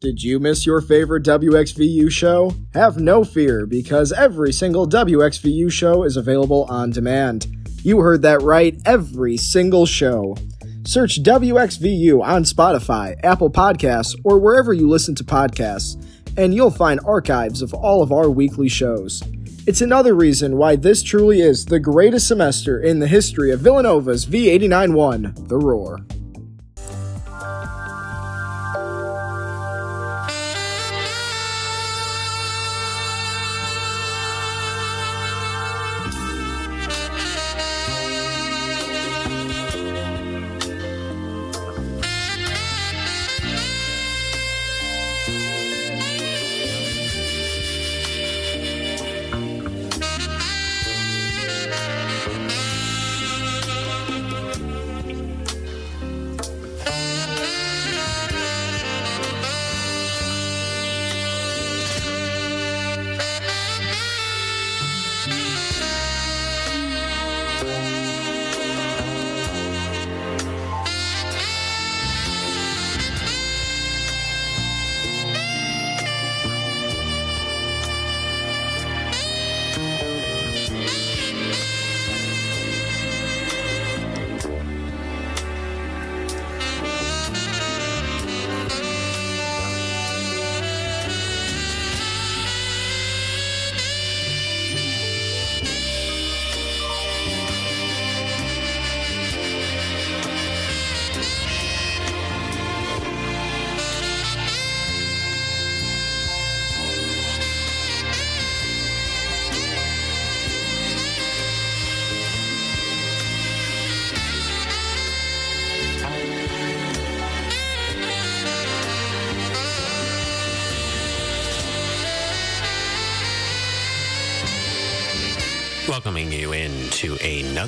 [0.00, 2.54] Did you miss your favorite WXVU show?
[2.72, 7.46] Have no fear, because every single WXVU show is available on demand.
[7.82, 10.38] You heard that right, every single show.
[10.86, 16.02] Search WXVU on Spotify, Apple Podcasts, or wherever you listen to podcasts,
[16.38, 19.22] and you'll find archives of all of our weekly shows.
[19.66, 24.24] It's another reason why this truly is the greatest semester in the history of Villanova's
[24.24, 25.98] V89 1, The Roar.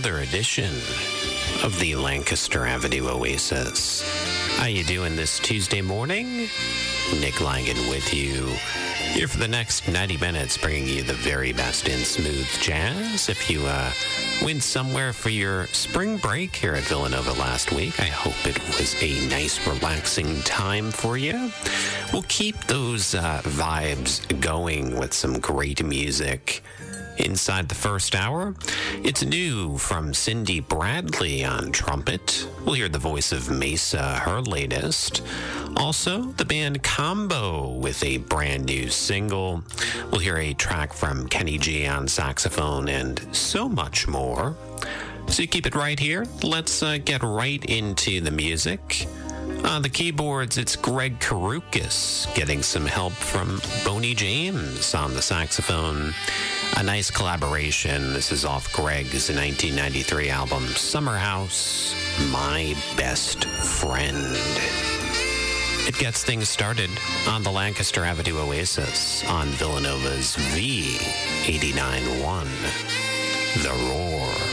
[0.05, 0.75] Another edition
[1.62, 4.03] of the Lancaster Avenue Oasis.
[4.56, 6.49] How you doing this Tuesday morning?
[7.21, 8.47] Nick Langan with you.
[9.12, 13.28] Here for the next 90 minutes, bringing you the very best in smooth jazz.
[13.28, 13.93] If you uh,
[14.43, 19.00] went somewhere for your spring break here at Villanova last week, I hope it was
[19.00, 21.53] a nice, relaxing time for you.
[22.12, 26.65] We'll keep those uh, vibes going with some great music.
[27.19, 28.55] Inside the first hour,
[29.03, 32.47] it's new from Cindy Bradley on trumpet.
[32.65, 35.22] We'll hear the voice of Maysa, her latest.
[35.77, 39.62] Also, the band Combo with a brand new single.
[40.11, 44.56] We'll hear a track from Kenny G on saxophone and so much more.
[45.28, 46.27] So you keep it right here.
[46.43, 49.06] Let's uh, get right into the music.
[49.64, 56.12] On the keyboards, it's Greg Karukas getting some help from Boney James on the saxophone.
[56.76, 58.12] A nice collaboration.
[58.12, 61.94] This is off Greg's 1993 album, Summer House,
[62.30, 64.36] My Best Friend.
[65.88, 66.91] It gets things started
[67.26, 72.47] on the Lancaster Avenue Oasis on Villanova's V89.1,
[73.62, 74.52] The Roar.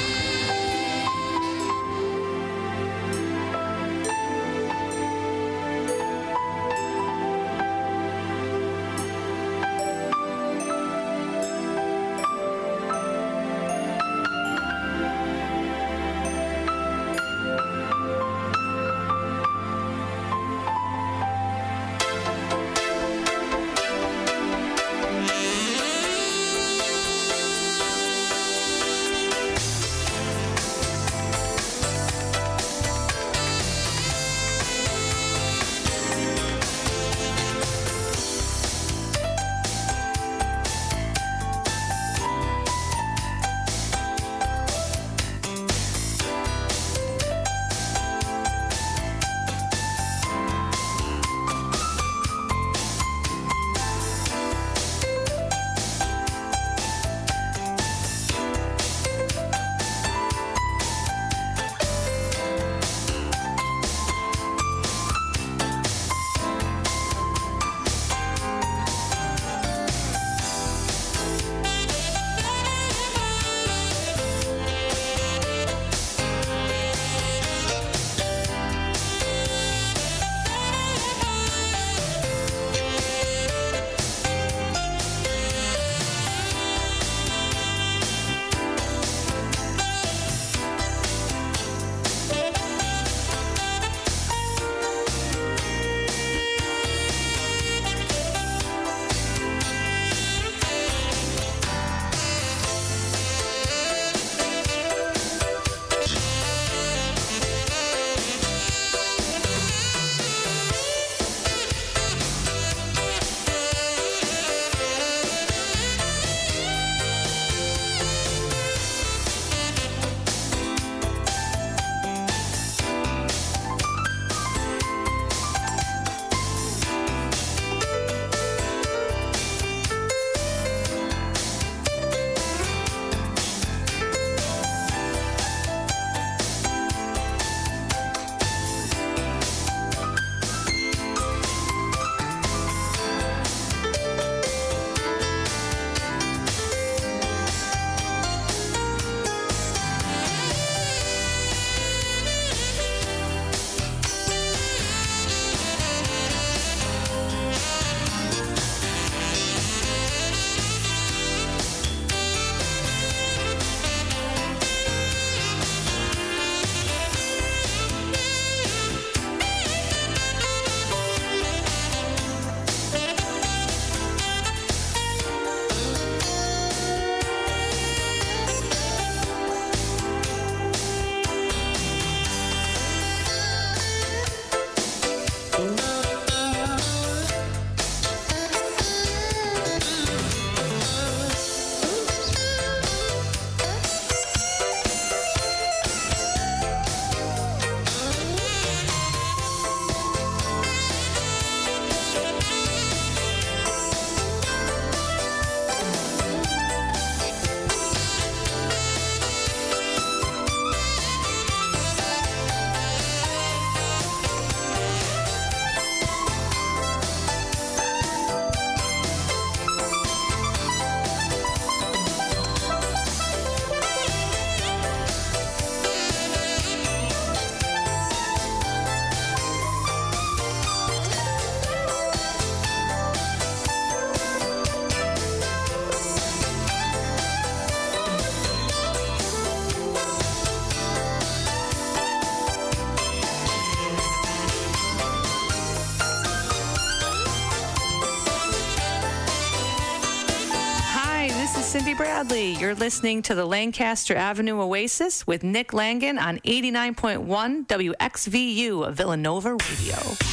[251.99, 252.53] Bradley.
[252.53, 260.28] You're listening to the Lancaster Avenue Oasis with Nick Langan on 89.1 WXVU Villanova Radio.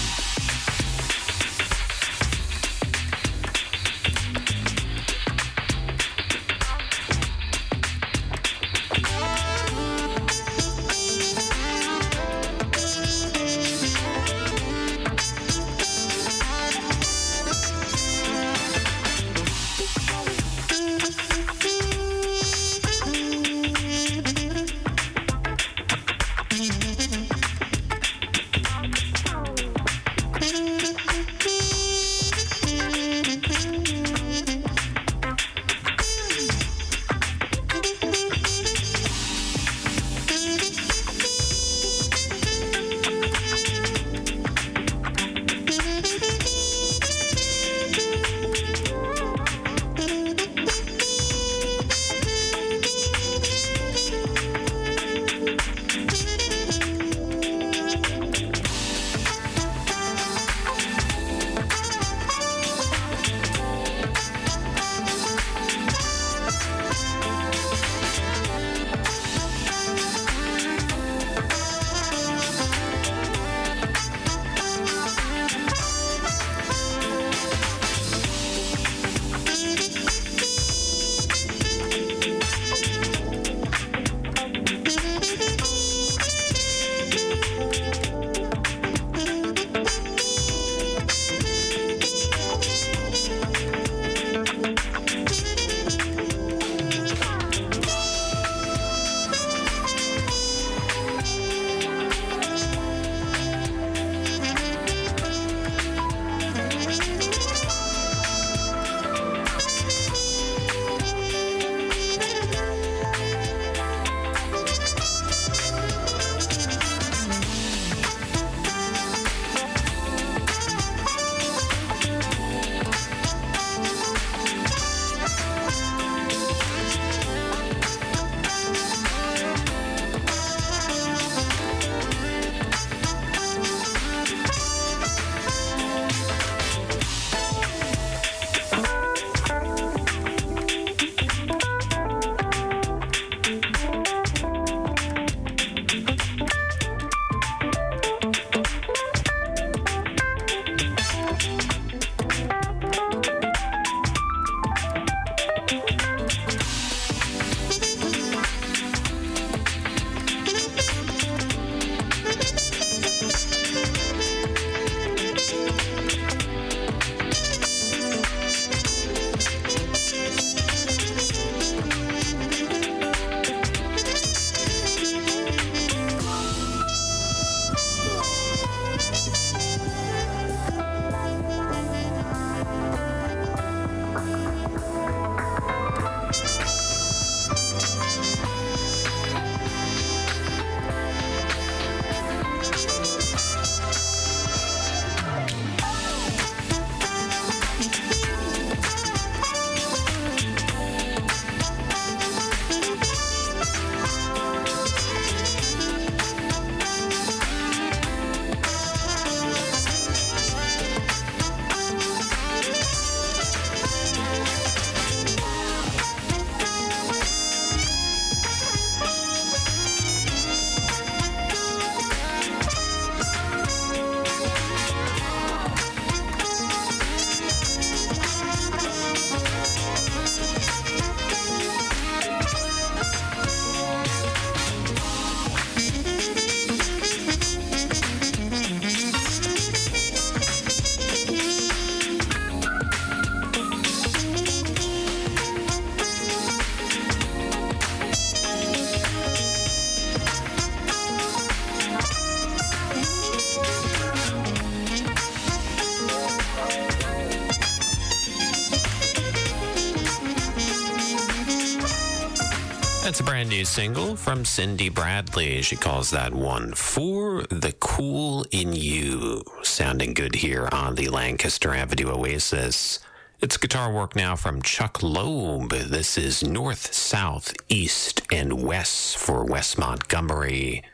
[263.16, 265.62] That's a brand new single from Cindy Bradley.
[265.62, 269.42] She calls that one For the Cool in You.
[269.62, 272.99] Sounding good here on the Lancaster Avenue Oasis.
[273.40, 275.70] It's guitar work now from Chuck Loeb.
[275.70, 280.85] This is North, South, East, and West for Wes Montgomery.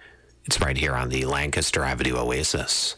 [0.45, 2.95] It's right here on the Lancaster Avenue Oasis.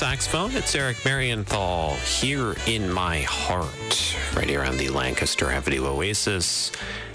[0.00, 6.72] Saxophone, it's Eric Marienthal here in my heart, right here on the Lancaster Avenue Oasis.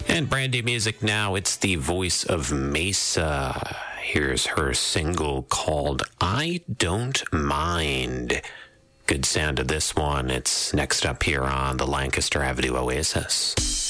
[0.08, 3.76] And brand new music now, it's the voice of Maysa.
[4.00, 8.39] Here's her single called I Don't Mind.
[9.08, 10.30] Good sound of this one.
[10.30, 13.85] It's next up here on the Lancaster Avenue Oasis.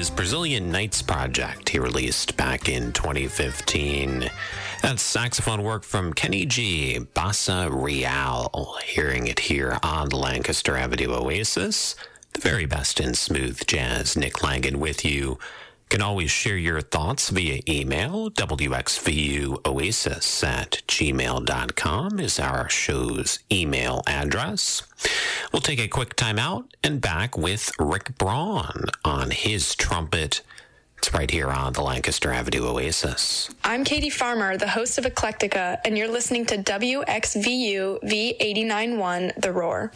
[0.00, 4.30] His Brazilian Nights project he released back in 2015.
[4.80, 8.78] That's saxophone work from Kenny G, Bossa Real.
[8.82, 11.96] Hearing it here on Lancaster Avenue Oasis.
[12.32, 14.16] The very best in smooth jazz.
[14.16, 15.38] Nick Langan with you
[15.90, 18.30] can always share your thoughts via email.
[18.30, 24.84] WXVUOasis at gmail.com is our show's email address.
[25.52, 30.42] We'll take a quick time out and back with Rick Braun on his trumpet.
[30.98, 33.50] It's right here on the Lancaster Avenue Oasis.
[33.64, 39.90] I'm Katie Farmer, the host of Eclectica, and you're listening to WXVU V891 The Roar.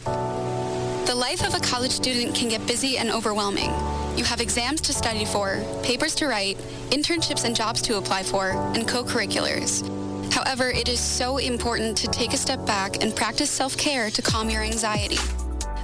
[1.05, 3.69] The life of a college student can get busy and overwhelming.
[4.17, 6.57] You have exams to study for, papers to write,
[6.89, 9.83] internships and jobs to apply for, and co-curriculars.
[10.31, 14.49] However, it is so important to take a step back and practice self-care to calm
[14.49, 15.19] your anxiety.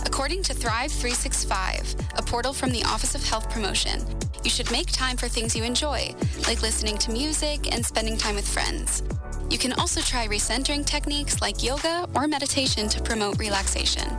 [0.08, 4.04] According to Thrive 365, a portal from the Office of Health Promotion,
[4.44, 6.16] you should make time for things you enjoy,
[6.48, 9.04] like listening to music and spending time with friends.
[9.52, 14.18] You can also try recentering techniques like yoga or meditation to promote relaxation.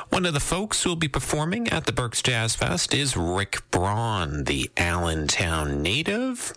[0.10, 3.67] One of the folks who will be performing at the Berks Jazz Fest is Rick
[3.72, 6.54] Braun, the Allentown native.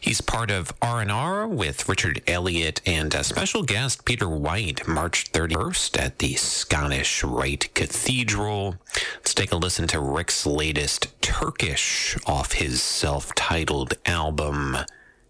[0.00, 6.00] He's part of R&R with Richard Elliott and a special guest Peter White, March 31st
[6.00, 8.76] at the Scottish Rite Cathedral.
[9.16, 14.76] Let's take a listen to Rick's latest Turkish off his self-titled album.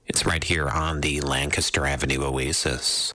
[0.07, 3.15] It's right here on the Lancaster Avenue Oasis.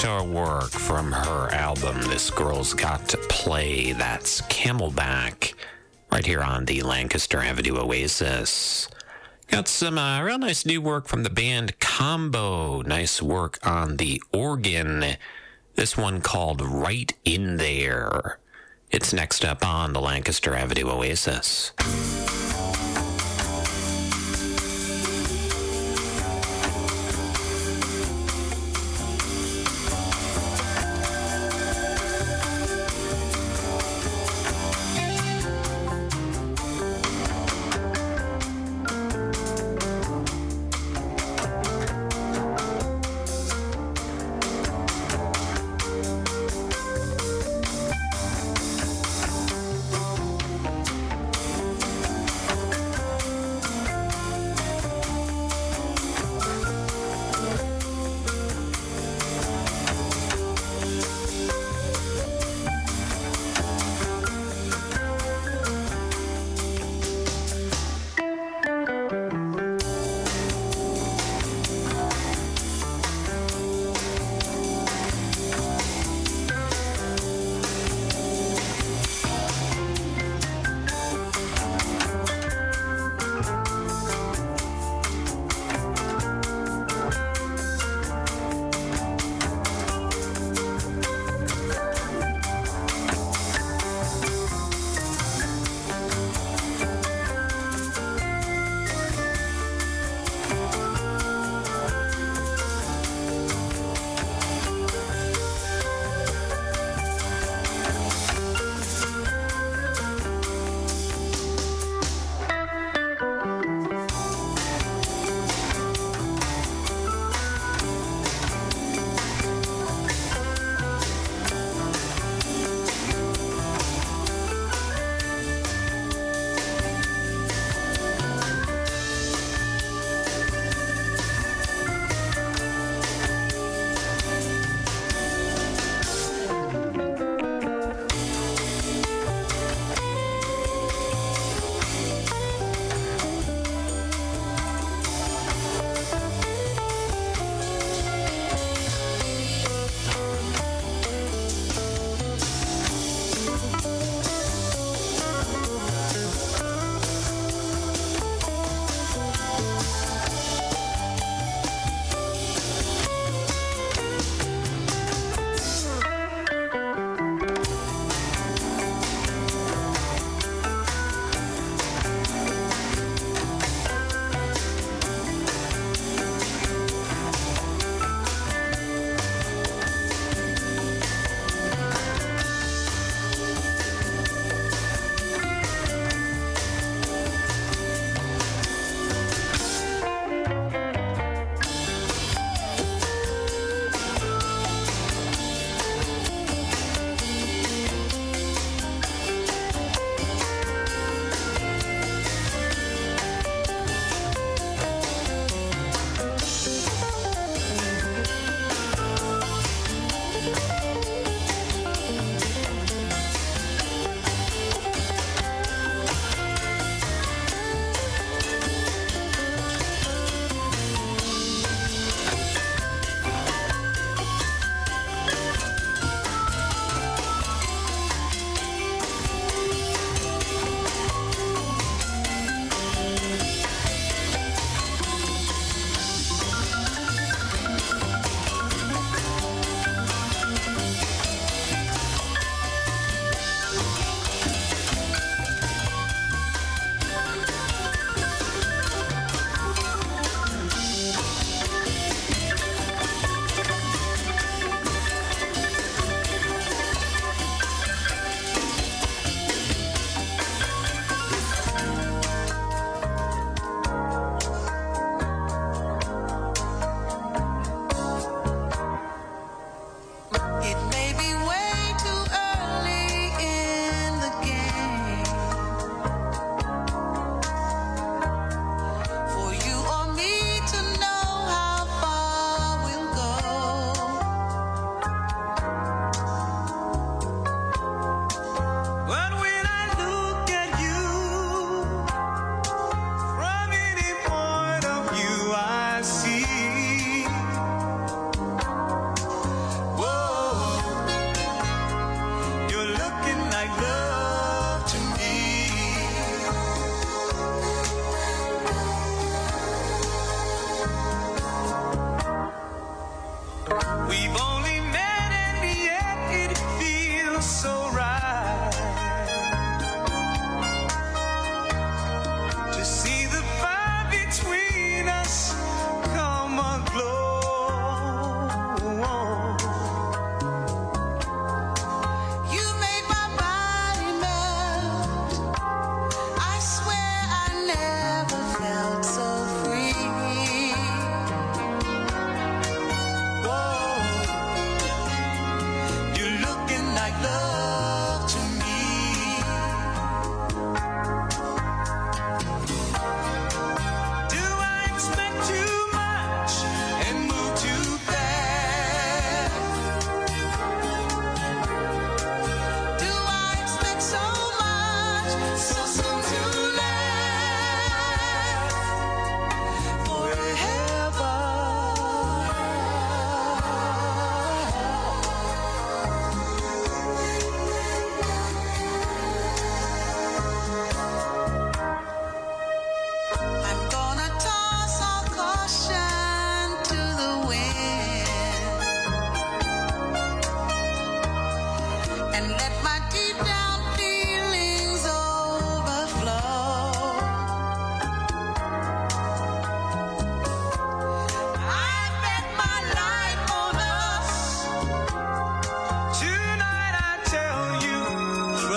[0.00, 3.92] Guitar work from her album This Girl's Got to Play.
[3.92, 5.52] That's Camelback,
[6.10, 8.88] right here on the Lancaster Avenue Oasis.
[9.48, 12.80] Got some uh, real nice new work from the band Combo.
[12.80, 15.04] Nice work on the organ.
[15.74, 18.38] This one called Right in There.
[18.90, 21.72] It's next up on the Lancaster Avenue Oasis.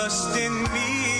[0.04, 1.13] trust in me.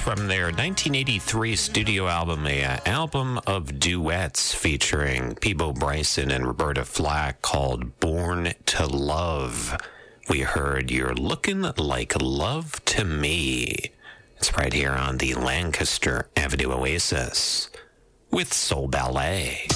[0.00, 7.42] From their 1983 studio album, a album of duets featuring Peabo Bryson and Roberta Flack
[7.42, 9.76] called Born to Love.
[10.28, 13.76] We heard You're Looking Like Love to Me.
[14.36, 17.68] It's right here on the Lancaster Avenue Oasis
[18.30, 19.66] with Soul Ballet.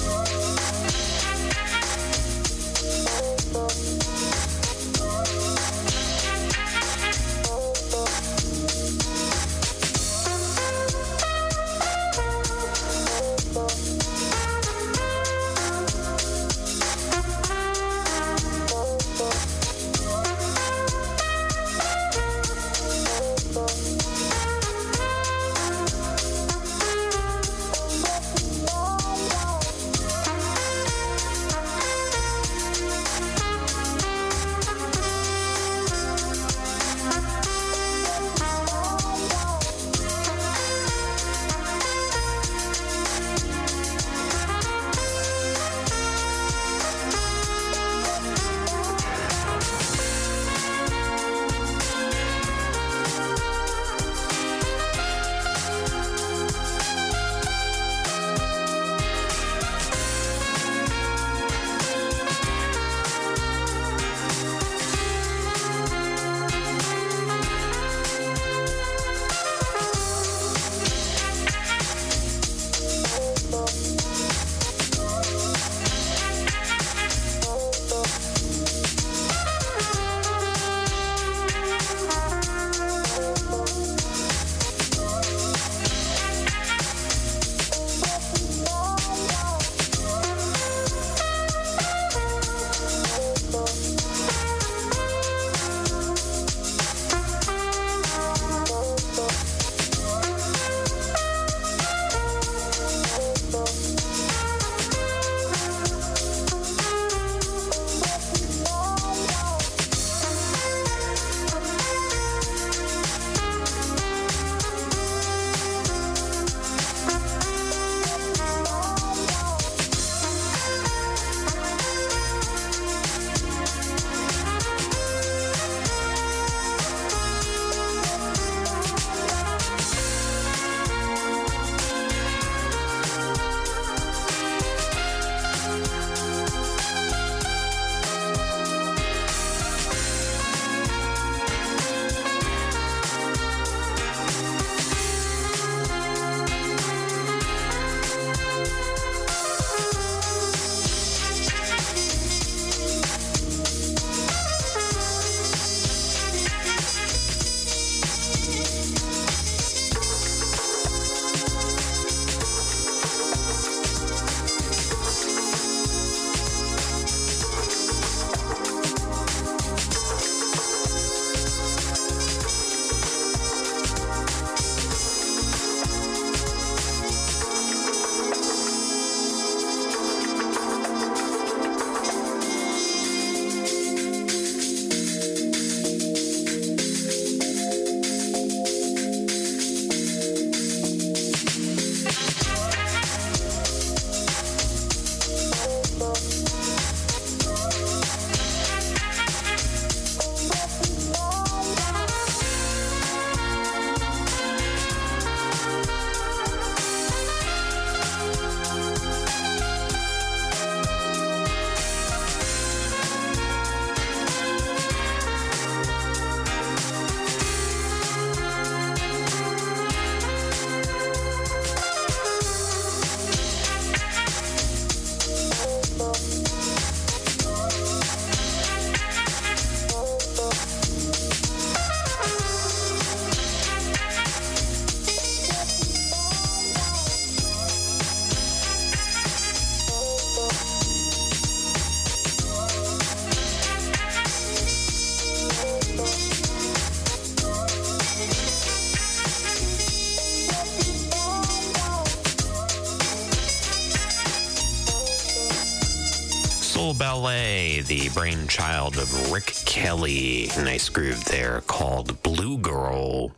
[257.87, 260.49] The brainchild of Rick Kelly.
[260.57, 263.31] Nice groove there called Blue Girl.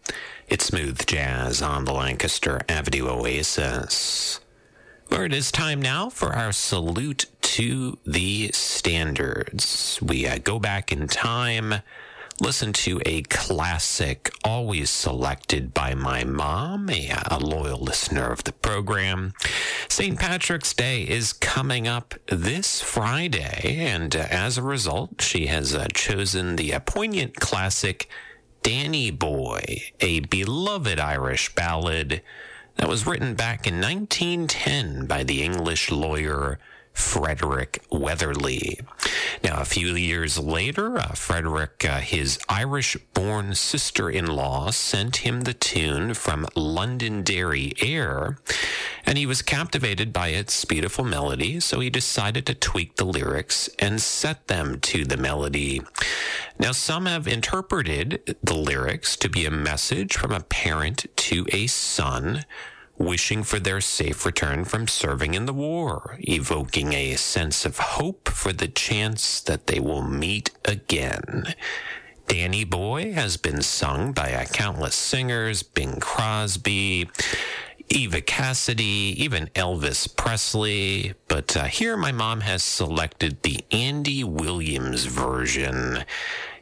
[0.48, 4.40] It's smooth jazz on the Lancaster Avenue Oasis.
[5.10, 10.00] Well, it is time now for our salute to the standards.
[10.02, 11.76] We uh, go back in time
[12.40, 18.54] listen to a classic always selected by my mom, a, a, loyal listener of the
[18.54, 19.34] program.
[19.90, 20.20] St.
[20.20, 25.88] Patrick's Day is coming up this Friday, and uh, as a result, she has uh,
[25.94, 28.10] chosen the uh, poignant classic
[28.62, 32.22] Danny Boy, a beloved Irish ballad
[32.76, 36.60] that was written back in 1910 by the English lawyer
[36.98, 38.80] Frederick Weatherly.
[39.44, 45.18] Now, a few years later, uh, Frederick, uh, his Irish born sister in law, sent
[45.18, 48.40] him the tune from Londonderry Air,
[49.06, 53.70] and he was captivated by its beautiful melody, so he decided to tweak the lyrics
[53.78, 55.84] and set them to the melody.
[56.58, 61.68] Now, some have interpreted the lyrics to be a message from a parent to a
[61.68, 62.44] son
[62.98, 68.30] wishing for their safe return from serving in the war, evoking a sense of hope
[68.30, 71.54] for the chance that they will meet again.
[72.28, 77.10] Danny Boy has been sung by a countless singers, Bing Crosby,
[77.90, 81.14] Eva Cassidy, even Elvis Presley.
[81.30, 86.04] But uh, here my mom has selected the Andy Williams version.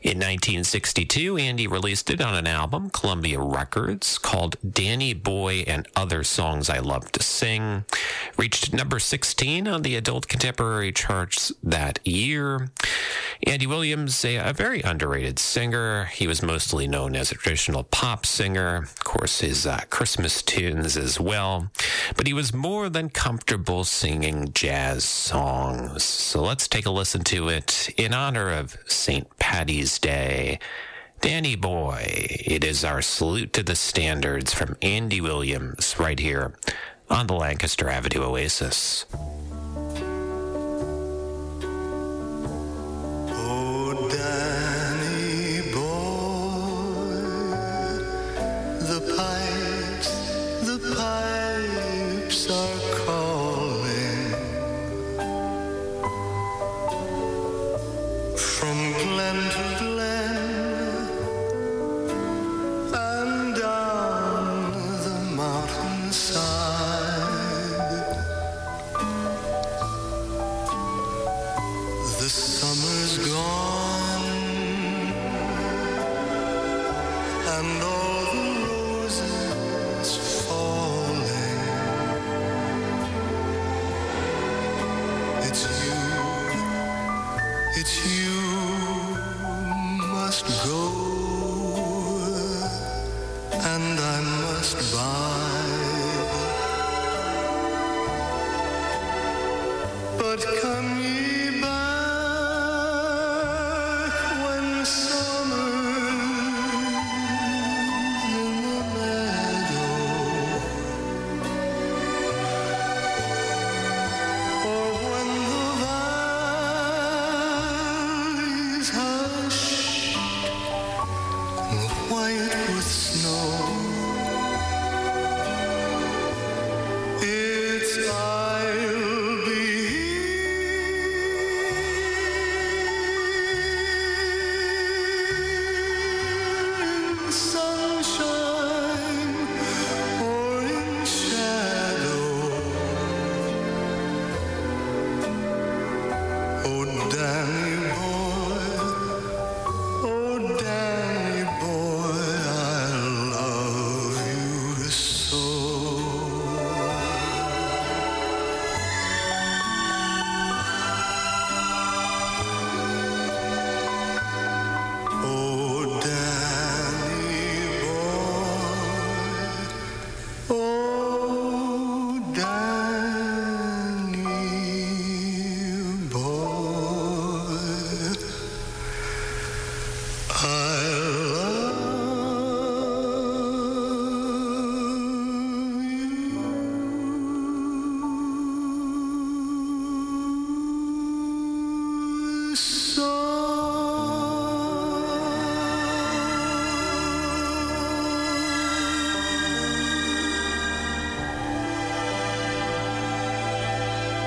[0.06, 6.24] In 1962, Andy released it on an album, Columbia Records, called Danny Boy and Other
[6.24, 7.86] Songs I Love to Sing.
[8.38, 12.70] Reached number 16 on the adult contemporary charts that year.
[13.48, 16.06] Andy Williams, a, a very underrated singer.
[16.06, 20.98] He was mostly known as a traditional pop singer, of course, his uh, Christmas tunes
[20.98, 21.72] as well.
[22.16, 26.04] But he was more than comfortable singing jazz songs.
[26.04, 29.28] So let's take a listen to it in honor of St.
[29.40, 30.60] Patty's Day.
[31.22, 36.54] Danny Boy, it is our salute to the standards from Andy Williams right here
[37.10, 39.06] on the Lancaster Avenue Oasis.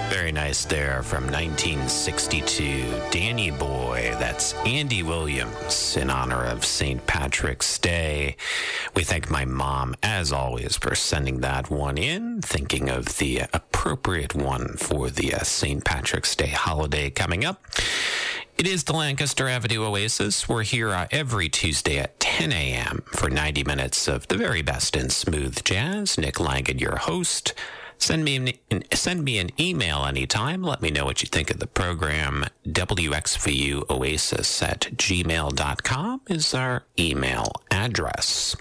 [0.08, 3.10] Very nice there from 1962.
[3.10, 7.06] Danny Boy, that's Andy Williams in honor of St.
[7.06, 8.36] Patrick's Day.
[8.96, 14.34] We thank my mom, as always, for sending that one in, thinking of the appropriate
[14.34, 15.84] one for the uh, St.
[15.84, 17.62] Patrick's Day holiday coming up.
[18.56, 20.48] It is the Lancaster Avenue Oasis.
[20.48, 23.02] We're here uh, every Tuesday at 10 a.m.
[23.06, 26.16] for 90 minutes of the very best in smooth jazz.
[26.16, 27.52] Nick Langan, your host.
[27.98, 30.62] Send me an, send me an email anytime.
[30.62, 32.46] Let me know what you think of the program.
[32.66, 38.56] WXVUOasis at gmail.com is our email address.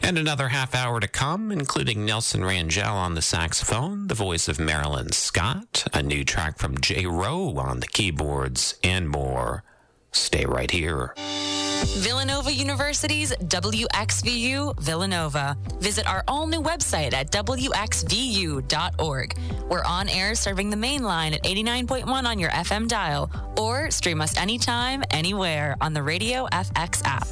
[0.00, 4.60] And another half hour to come, including Nelson Rangel on the saxophone, the voice of
[4.60, 9.64] Marilyn Scott, a new track from Jay Rowe on the keyboards, and more.
[10.12, 11.14] Stay right here.
[11.84, 15.56] Villanova University's WXVU Villanova.
[15.80, 19.38] Visit our all new website at WXVU.org.
[19.68, 24.20] We're on air serving the main line at 89.1 on your FM dial, or stream
[24.20, 27.26] us anytime, anywhere on the Radio FX app.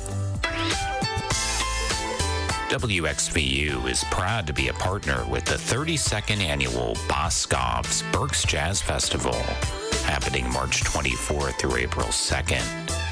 [2.69, 9.35] WXVU is proud to be a partner with the 32nd annual Boscov's Berks Jazz Festival,
[10.05, 13.06] happening March 24th through April 2nd.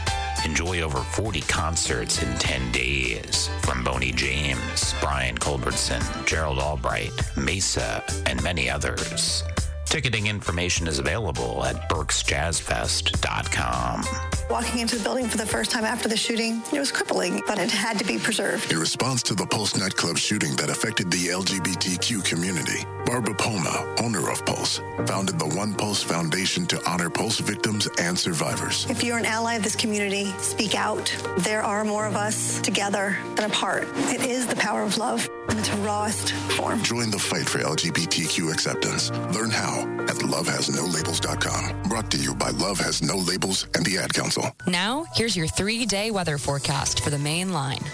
[0.45, 8.03] Enjoy over 40 concerts in 10 days from Boney James, Brian Culbertson, Gerald Albright, Maysa,
[8.27, 9.43] and many others.
[9.87, 14.05] Ticketing information is available at berksjazzfest.com.
[14.51, 17.59] Walking into the building for the first time after the shooting, it was crippling, but
[17.59, 18.73] it had to be preserved.
[18.73, 24.31] In response to the Pulse nightclub shooting that affected the LGBTQ community, Barbara Poma, owner
[24.31, 28.87] of Pulse, founded the One Pulse Foundation to honor Pulse victims and survivors.
[28.91, 31.15] If you're an ally of this community, speak out.
[31.39, 33.87] There are more of us together than apart.
[33.95, 36.83] It is the power of love in its rawest form.
[36.83, 39.11] Join the fight for LGBTQ acceptance.
[39.35, 41.83] Learn how at lovehasnolabels.com.
[41.89, 44.51] Brought to you by Love Has No Labels and the Ad Council.
[44.67, 47.85] Now, here's your three day weather forecast for the main line.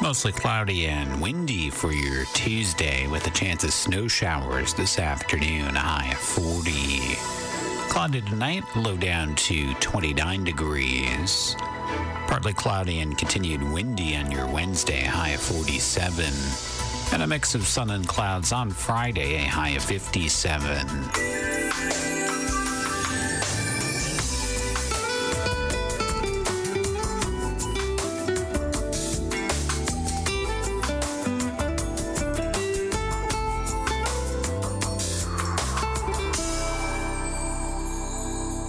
[0.00, 5.74] Mostly cloudy and windy for your Tuesday with a chance of snow showers this afternoon,
[5.74, 7.16] high of 40.
[7.88, 11.56] Cloudy tonight, low down to 29 degrees.
[12.28, 16.77] Partly cloudy and continued windy on your Wednesday, high of 47.
[17.10, 20.86] And a mix of sun and clouds on Friday, a high of 57.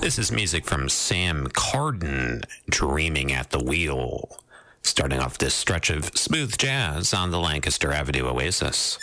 [0.02, 4.40] This is music from Sam Carden, Dreaming at the Wheel.
[4.84, 8.98] Starting off this stretch of smooth jazz on the Lancaster Avenue Oasis.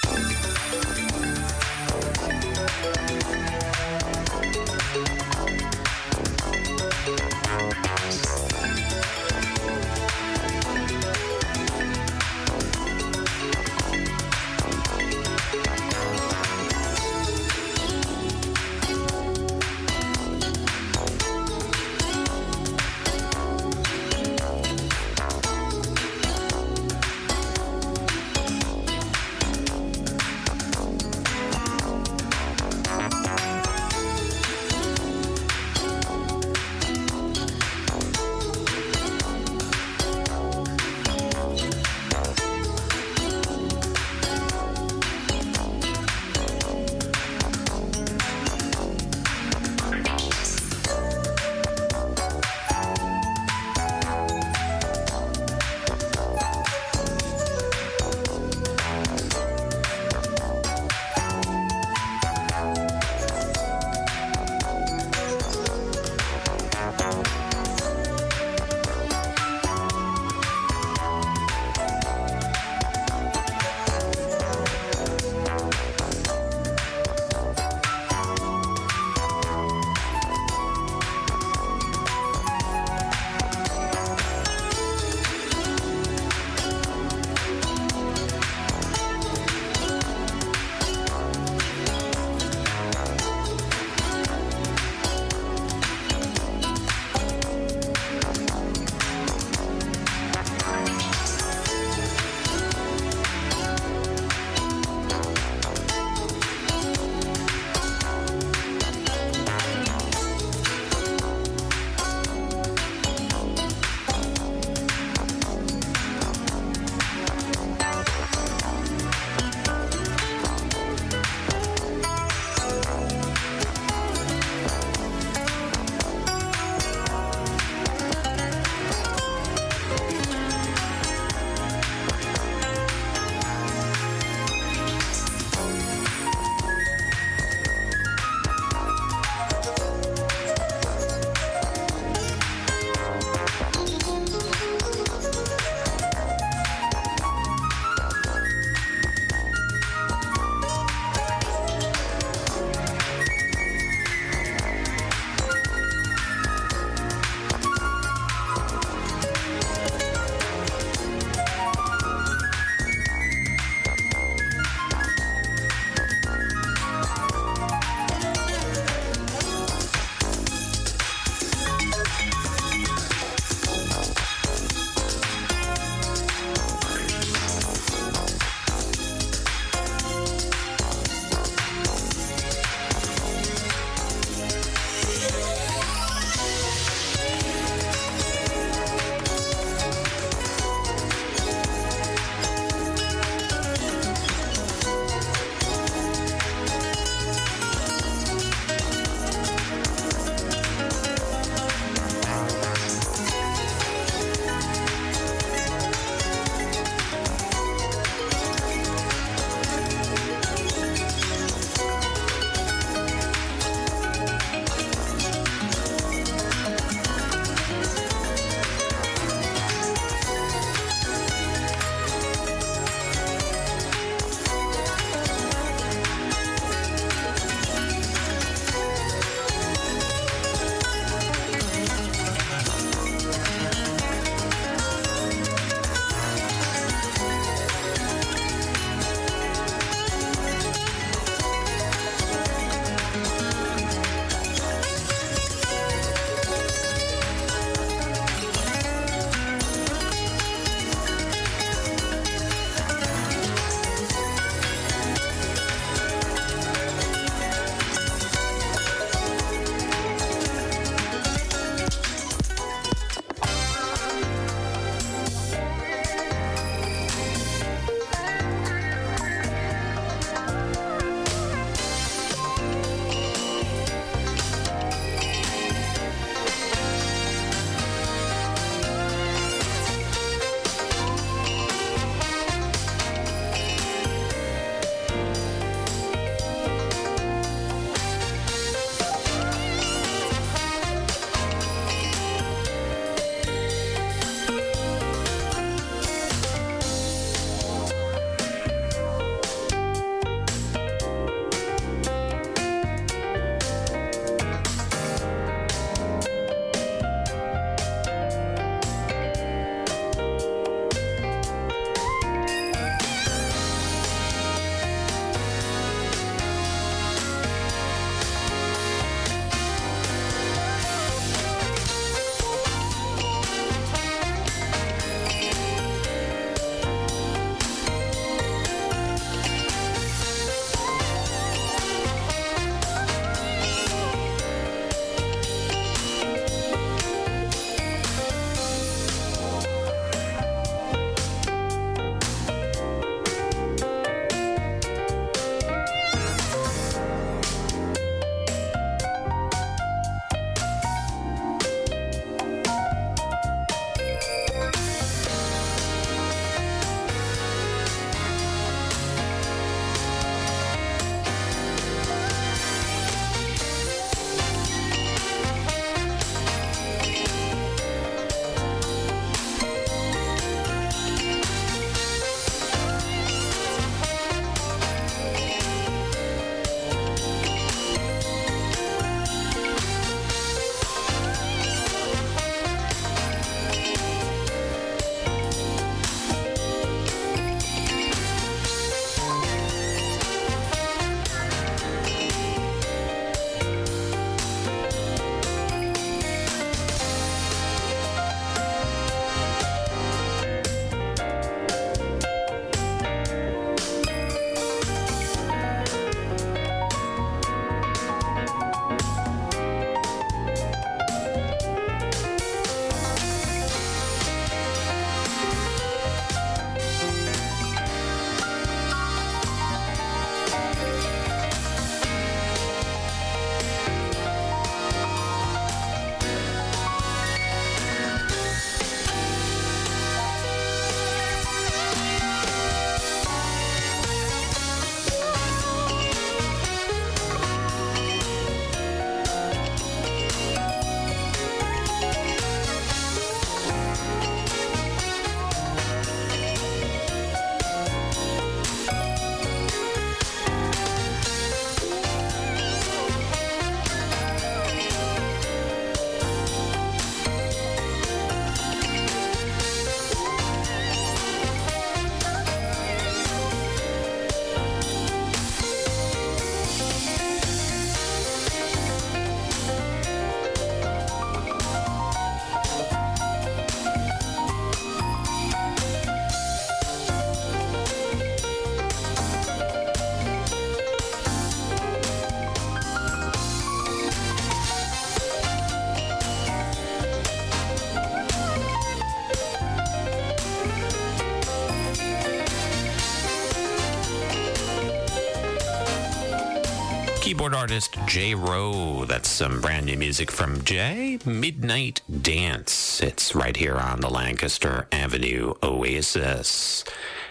[497.27, 499.05] Keyboard artist Jay Rowe.
[499.05, 501.19] That's some brand new music from Jay.
[501.27, 503.01] Midnight Dance.
[503.01, 506.85] It's right here on the Lancaster Avenue Oasis.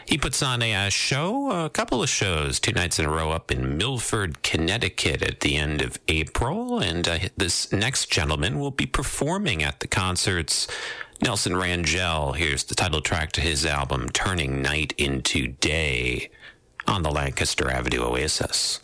[0.05, 3.31] He puts on a, uh, show, a couple of shows, two nights in a row
[3.31, 6.79] up in Milford, Connecticut at the end of April.
[6.79, 10.67] And uh, this next gentleman will be performing at the concerts.
[11.21, 16.31] Nelson Rangel, here's the title track to his album, Turning Night into Day,
[16.85, 18.81] on the Lancaster Avenue Oasis.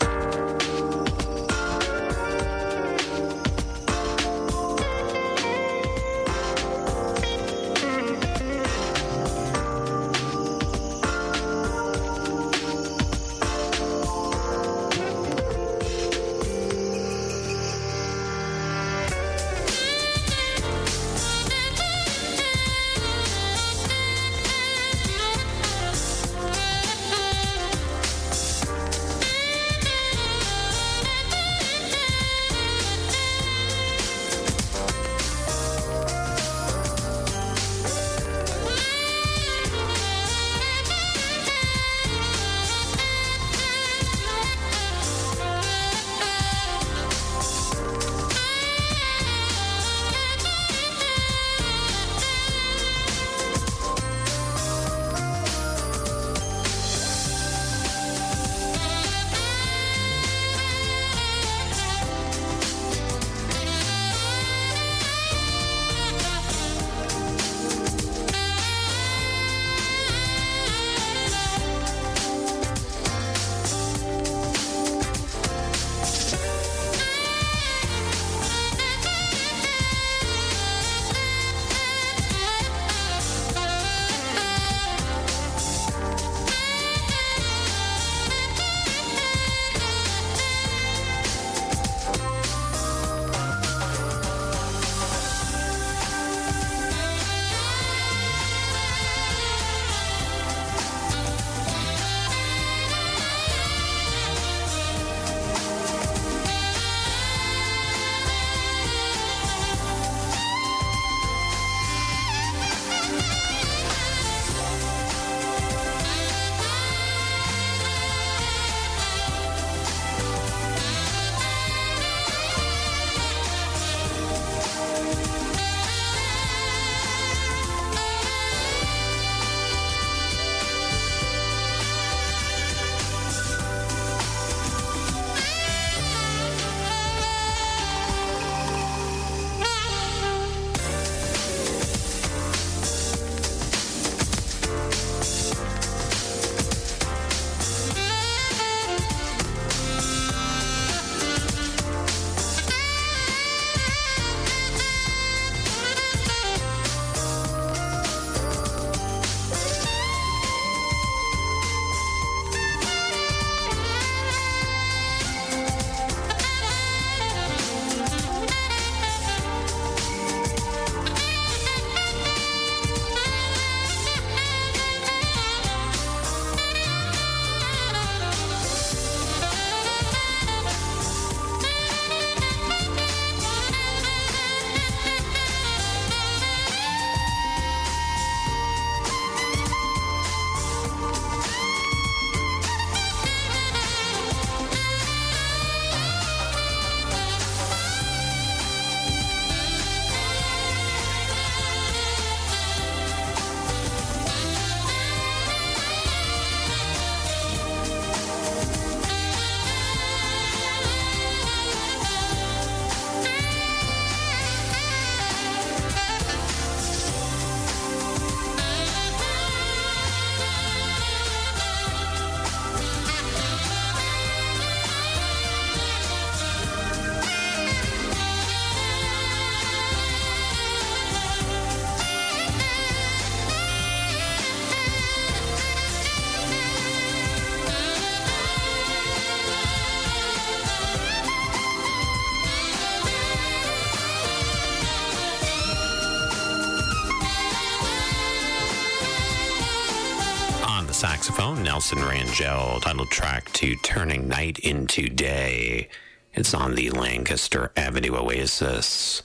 [251.21, 255.87] Saxophone, Nelson Rangel, title track to Turning Night into Day.
[256.33, 259.21] It's on the Lancaster Avenue Oasis.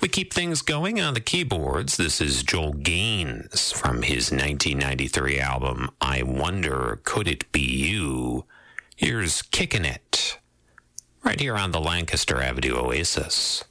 [0.00, 1.96] We keep things going on the keyboards.
[1.96, 8.44] This is Joel Gaines from his 1993 album, I Wonder Could It Be You?
[8.94, 10.38] Here's Kickin' It.
[11.24, 13.64] right here on the Lancaster Avenue Oasis.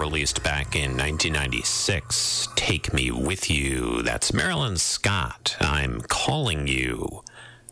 [0.00, 5.56] Released back in 1996, Take Me With You, that's Marilyn Scott.
[5.60, 7.22] I'm calling you.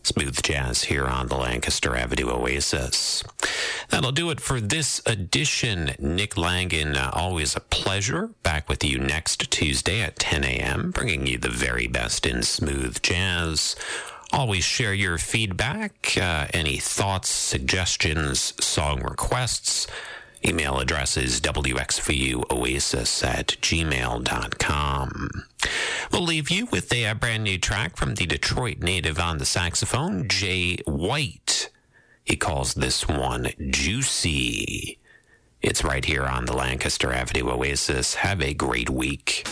[0.02, 3.22] Smooth jazz here on the Lancaster Avenue Oasis.
[3.90, 5.94] That'll do it for this edition.
[5.98, 8.30] Nick Langan, uh, always a pleasure.
[8.42, 13.02] Back with you next Tuesday at 10 a.m., bringing you the very best in smooth
[13.02, 13.76] jazz.
[14.32, 19.86] Always share your feedback, uh, any thoughts, suggestions, song requests.
[20.44, 25.30] Email address is wxvuoasis at gmail.com.
[26.10, 29.44] We'll leave you with a, a brand new track from the Detroit native on the
[29.44, 31.70] saxophone, Jay White.
[32.24, 34.98] He calls this one Juicy.
[35.60, 38.14] It's right here on the Lancaster Avenue Oasis.
[38.14, 39.46] Have a great week.